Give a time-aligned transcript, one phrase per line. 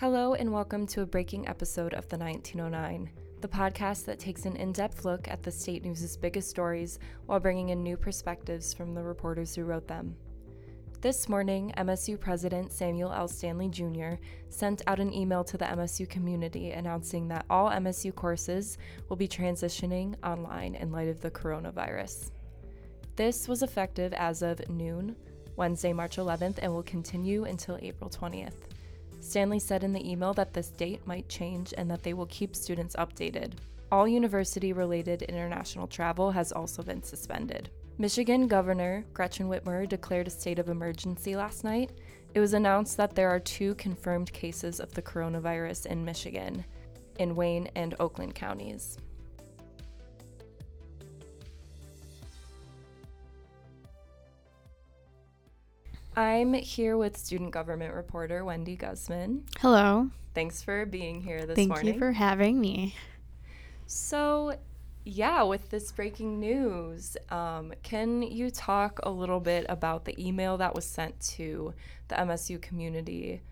[0.00, 3.08] Hello, and welcome to a breaking episode of the 1909,
[3.40, 7.38] the podcast that takes an in depth look at the state news' biggest stories while
[7.38, 10.16] bringing in new perspectives from the reporters who wrote them.
[11.00, 13.28] This morning, MSU President Samuel L.
[13.28, 14.14] Stanley Jr.
[14.48, 19.28] sent out an email to the MSU community announcing that all MSU courses will be
[19.28, 22.32] transitioning online in light of the coronavirus.
[23.14, 25.14] This was effective as of noon,
[25.54, 28.73] Wednesday, March 11th, and will continue until April 20th.
[29.24, 32.54] Stanley said in the email that this date might change and that they will keep
[32.54, 33.54] students updated.
[33.90, 37.70] All university related international travel has also been suspended.
[37.96, 41.92] Michigan Governor Gretchen Whitmer declared a state of emergency last night.
[42.34, 46.64] It was announced that there are two confirmed cases of the coronavirus in Michigan,
[47.18, 48.98] in Wayne and Oakland counties.
[56.16, 59.44] I'm here with student government reporter Wendy Guzman.
[59.58, 60.10] Hello.
[60.32, 61.94] Thanks for being here this Thank morning.
[61.94, 62.94] you for having me.
[63.86, 64.56] So,
[65.04, 70.56] yeah, with this breaking news, um, can you talk a little bit about the email
[70.58, 71.74] that was sent to
[72.08, 73.42] the MSU community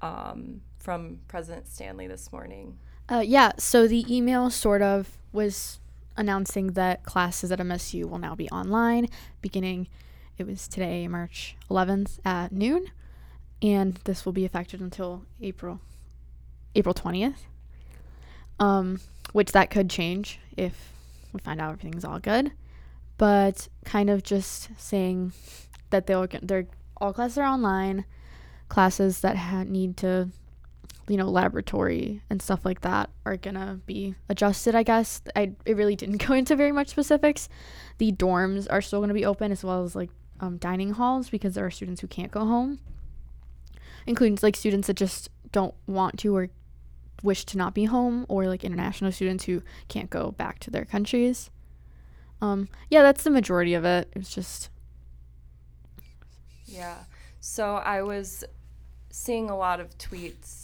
[0.00, 2.78] um, from President Stanley this morning?
[3.10, 5.80] Uh, yeah, so the email sort of was
[6.16, 9.08] announcing that classes at MSU will now be online
[9.40, 9.88] beginning
[10.38, 12.86] it was today, March 11th at noon,
[13.60, 15.80] and this will be effective until April
[16.74, 17.34] April 20th.
[18.58, 19.00] Um,
[19.32, 20.92] which that could change if
[21.32, 22.52] we find out everything's all good,
[23.18, 25.32] but kind of just saying
[25.90, 26.66] that they'll they're
[26.96, 28.04] all classes are online,
[28.68, 30.28] classes that ha- need to
[31.08, 35.20] you know laboratory and stuff like that are gonna be adjusted i guess.
[35.34, 37.48] I it really didn't go into very much specifics.
[37.98, 40.10] The dorms are still gonna be open as well as like
[40.42, 42.80] um, dining halls because there are students who can't go home,
[44.06, 46.50] including like students that just don't want to or
[47.22, 50.84] wish to not be home, or like international students who can't go back to their
[50.84, 51.50] countries.
[52.40, 54.08] Um, yeah, that's the majority of it.
[54.16, 54.68] It's just.
[56.66, 57.04] Yeah.
[57.38, 58.42] So I was
[59.10, 60.61] seeing a lot of tweets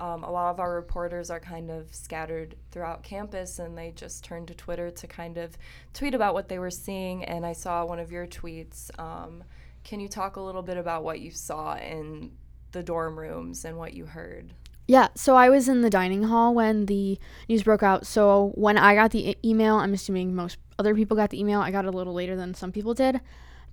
[0.00, 4.24] um, a lot of our reporters are kind of scattered throughout campus and they just
[4.24, 5.56] turned to Twitter to kind of
[5.92, 7.22] tweet about what they were seeing.
[7.24, 8.90] And I saw one of your tweets.
[8.98, 9.44] Um,
[9.84, 12.32] can you talk a little bit about what you saw in
[12.72, 14.54] the dorm rooms and what you heard?
[14.86, 17.18] Yeah, so I was in the dining hall when the
[17.48, 18.06] news broke out.
[18.06, 21.60] So when I got the e- email, I'm assuming most other people got the email.
[21.60, 23.20] I got it a little later than some people did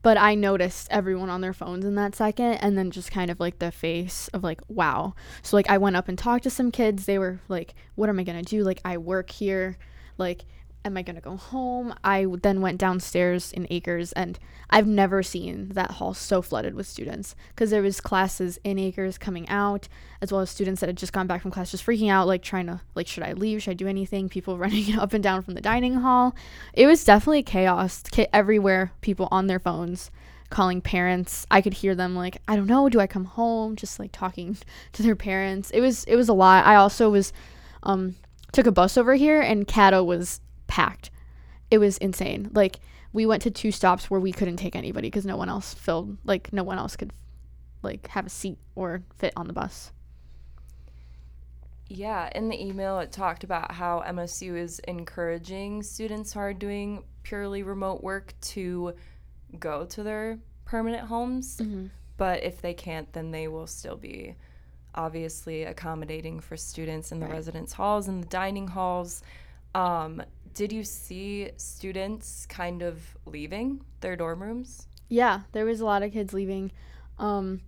[0.07, 3.41] but I noticed everyone on their phones in that second and then just kind of
[3.41, 5.15] like the face of like wow.
[5.41, 7.05] So like I went up and talked to some kids.
[7.05, 8.63] They were like what am I going to do?
[8.63, 9.77] Like I work here.
[10.17, 10.45] Like
[10.85, 11.93] am I going to go home?
[12.03, 14.39] I then went downstairs in Akers and
[14.69, 19.17] I've never seen that hall so flooded with students because there was classes in Akers
[19.17, 19.87] coming out
[20.21, 22.41] as well as students that had just gone back from class just freaking out like
[22.41, 23.61] trying to like should I leave?
[23.61, 24.29] Should I do anything?
[24.29, 26.35] People running up and down from the dining hall.
[26.73, 30.11] It was definitely chaos everywhere, people on their phones
[30.49, 31.45] calling parents.
[31.51, 33.75] I could hear them like, I don't know, do I come home?
[33.75, 34.57] Just like talking
[34.93, 35.69] to their parents.
[35.71, 36.65] It was it was a lot.
[36.65, 37.33] I also was
[37.83, 38.15] um
[38.51, 41.09] took a bus over here and CATA was packed.
[41.69, 42.49] It was insane.
[42.53, 42.79] Like
[43.13, 46.17] we went to two stops where we couldn't take anybody because no one else filled
[46.23, 47.11] like no one else could
[47.81, 49.91] like have a seat or fit on the bus.
[51.89, 57.03] Yeah, in the email it talked about how MSU is encouraging students who are doing
[57.23, 58.93] purely remote work to
[59.57, 61.87] go to their permanent homes, mm-hmm.
[62.17, 64.35] but if they can't then they will still be
[64.95, 67.35] obviously accommodating for students in the right.
[67.35, 69.21] residence halls and the dining halls.
[69.75, 70.23] Um,
[70.57, 74.87] did you see students kind of leaving their dorm rooms?
[75.07, 76.71] Yeah, there was a lot of kids leaving.
[77.19, 77.61] Um,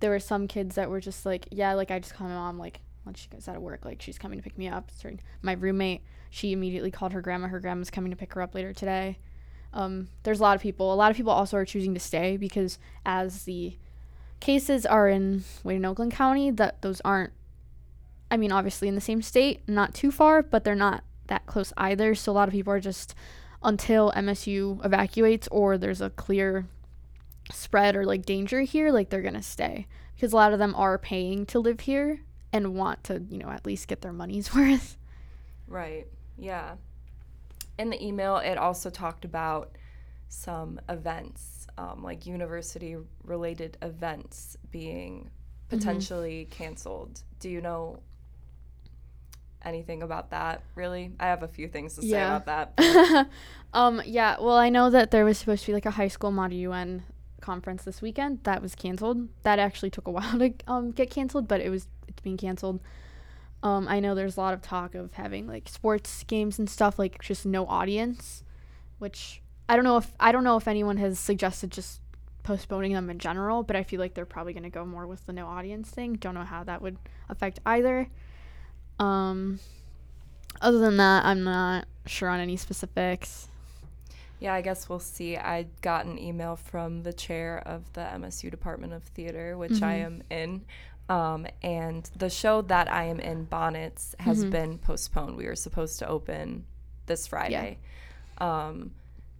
[0.00, 2.58] there were some kids that were just like, yeah, like I just called my mom
[2.58, 4.90] like once she gets out of work, like she's coming to pick me up.
[5.40, 7.48] My roommate, she immediately called her grandma.
[7.48, 9.16] Her grandma's coming to pick her up later today.
[9.72, 10.92] Um, there's a lot of people.
[10.92, 13.78] A lot of people also are choosing to stay because as the
[14.40, 17.32] cases are in Wayne and Oakland County, that those aren't.
[18.30, 21.72] I mean, obviously in the same state, not too far, but they're not that close
[21.76, 22.14] either.
[22.14, 23.14] So a lot of people are just
[23.62, 26.66] until MSU evacuates or there's a clear
[27.52, 30.98] spread or like danger here, like they're gonna stay because a lot of them are
[30.98, 32.20] paying to live here
[32.52, 34.96] and want to, you know, at least get their money's worth.
[35.66, 36.06] Right.
[36.38, 36.76] Yeah.
[37.78, 39.76] In the email, it also talked about
[40.28, 45.76] some events, um, like university related events being mm-hmm.
[45.76, 46.62] potentially mm-hmm.
[46.62, 47.22] canceled.
[47.40, 48.00] Do you know
[49.66, 51.12] anything about that, really.
[51.20, 52.36] I have a few things to say yeah.
[52.36, 53.28] about that.
[53.74, 56.30] um, yeah, well, I know that there was supposed to be like a high school
[56.30, 57.02] Model UN
[57.40, 59.28] conference this weekend that was canceled.
[59.42, 62.80] That actually took a while to um, get canceled, but it was it's being canceled.
[63.62, 66.98] Um, I know there's a lot of talk of having like sports games and stuff
[66.98, 68.44] like just no audience,
[68.98, 72.00] which I don't know if I don't know if anyone has suggested just
[72.42, 75.26] postponing them in general, but I feel like they're probably going to go more with
[75.26, 76.14] the no audience thing.
[76.14, 76.96] Don't know how that would
[77.28, 78.08] affect either.
[78.98, 79.60] Um,
[80.60, 83.48] other than that, I'm not sure on any specifics.
[84.40, 85.36] Yeah, I guess we'll see.
[85.36, 89.84] I got an email from the chair of the MSU Department of Theater, which mm-hmm.
[89.84, 90.64] I am in.
[91.08, 94.50] Um, and the show that I am in, Bonnets, has mm-hmm.
[94.50, 95.36] been postponed.
[95.36, 96.64] We were supposed to open
[97.06, 97.78] this Friday.
[98.40, 98.66] Yeah.
[98.66, 98.90] Um,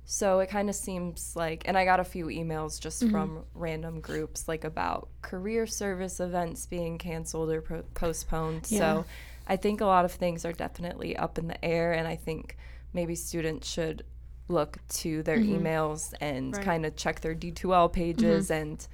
[0.05, 3.11] so it kind of seems like, and I got a few emails just mm-hmm.
[3.11, 8.67] from random groups, like about career service events being canceled or pro- postponed.
[8.69, 8.79] Yeah.
[8.79, 9.05] So
[9.47, 12.57] I think a lot of things are definitely up in the air, and I think
[12.93, 14.05] maybe students should
[14.49, 15.67] look to their mm-hmm.
[15.67, 16.65] emails and right.
[16.65, 18.63] kind of check their D2L pages mm-hmm.
[18.63, 18.89] and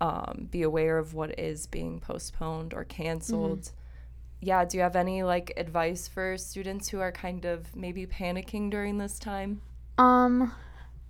[0.00, 3.60] um, be aware of what is being postponed or canceled.
[3.60, 3.76] Mm-hmm.
[4.40, 8.70] Yeah, do you have any like advice for students who are kind of maybe panicking
[8.70, 9.62] during this time?
[9.96, 10.52] Um,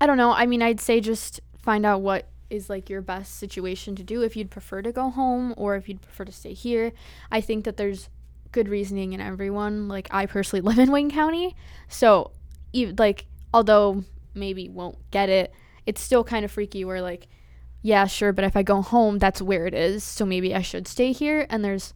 [0.00, 0.32] I don't know.
[0.32, 4.22] I mean, I'd say just find out what is like your best situation to do
[4.22, 6.92] if you'd prefer to go home or if you'd prefer to stay here.
[7.30, 8.08] I think that there's
[8.54, 9.88] good reasoning in everyone.
[9.88, 11.54] Like I personally live in Wayne County,
[11.88, 12.30] so
[12.72, 15.52] like although maybe won't get it,
[15.84, 17.28] it's still kind of freaky where like
[17.82, 20.02] yeah, sure, but if I go home, that's where it is.
[20.02, 21.92] So maybe I should stay here and there's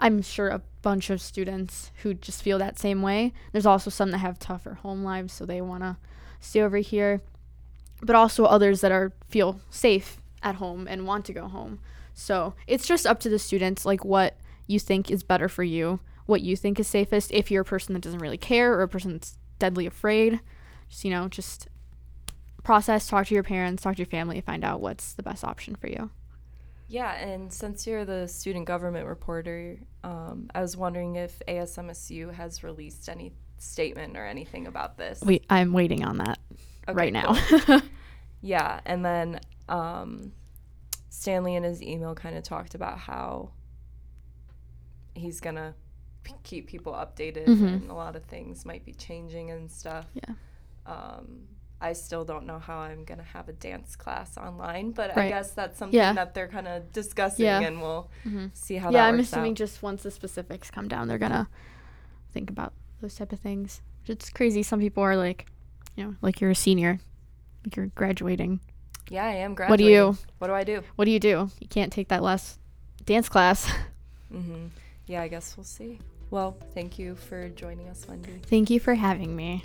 [0.00, 3.32] I'm sure a bunch of students who just feel that same way.
[3.52, 5.96] There's also some that have tougher home lives, so they want to
[6.40, 7.20] stay over here,
[8.00, 11.80] but also others that are feel safe at home and want to go home.
[12.14, 14.36] So it's just up to the students, like what
[14.68, 17.32] you think is better for you, what you think is safest.
[17.32, 20.40] If you're a person that doesn't really care or a person that's deadly afraid,
[20.88, 21.68] just you know, just
[22.62, 25.74] process, talk to your parents, talk to your family, find out what's the best option
[25.74, 26.10] for you.
[26.86, 32.62] Yeah, and since you're the student government reporter, um, I was wondering if ASMSU has
[32.62, 35.20] released any statement or anything about this.
[35.22, 36.38] We I'm waiting on that
[36.88, 37.34] okay, right now.
[37.34, 37.82] Cool.
[38.40, 40.32] yeah, and then um,
[41.10, 43.50] Stanley in his email kind of talked about how
[45.18, 45.74] he's gonna
[46.22, 47.66] p- keep people updated mm-hmm.
[47.66, 50.06] and a lot of things might be changing and stuff.
[50.14, 50.34] Yeah.
[50.86, 51.48] Um,
[51.80, 55.26] I still don't know how I'm gonna have a dance class online, but right.
[55.26, 56.12] I guess that's something yeah.
[56.12, 57.60] that they're kind of discussing, yeah.
[57.60, 58.46] and we'll mm-hmm.
[58.52, 58.90] see how.
[58.90, 59.58] Yeah, I'm assuming out.
[59.58, 61.48] just once the specifics come down, they're gonna
[62.32, 63.80] think about those type of things.
[64.06, 64.62] It's crazy.
[64.62, 65.46] Some people are like,
[65.94, 66.98] you know, like you're a senior,
[67.64, 68.60] like you're graduating.
[69.08, 69.70] Yeah, I am graduating.
[69.70, 70.18] What do you?
[70.38, 70.82] What do I do?
[70.96, 71.50] What do you do?
[71.60, 72.58] You can't take that last
[73.04, 73.70] dance class.
[74.32, 74.66] mm-hmm.
[75.08, 75.98] Yeah, I guess we'll see.
[76.30, 78.42] Well, thank you for joining us, Wendy.
[78.46, 79.64] Thank you for having me.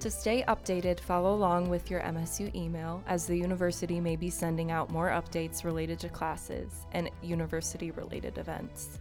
[0.00, 4.70] To stay updated, follow along with your MSU email, as the university may be sending
[4.70, 8.98] out more updates related to classes and university related events.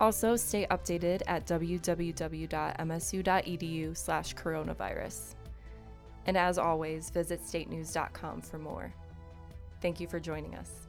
[0.00, 5.34] Also, stay updated at www.msu.edu/slash coronavirus.
[6.26, 8.92] And as always, visit statenews.com for more.
[9.80, 10.88] Thank you for joining us.